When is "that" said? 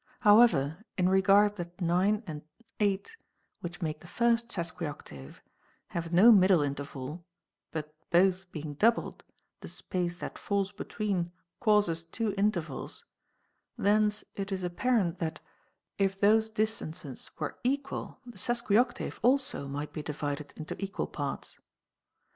1.57-1.79, 10.17-10.39, 15.19-15.39